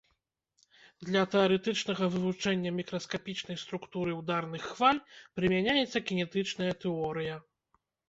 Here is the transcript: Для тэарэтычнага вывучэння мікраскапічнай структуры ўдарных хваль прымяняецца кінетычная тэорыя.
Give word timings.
Для 1.09 1.21
тэарэтычнага 1.35 2.05
вывучэння 2.15 2.73
мікраскапічнай 2.79 3.61
структуры 3.67 4.19
ўдарных 4.23 4.61
хваль 4.73 5.01
прымяняецца 5.39 6.07
кінетычная 6.11 6.73
тэорыя. 6.85 7.43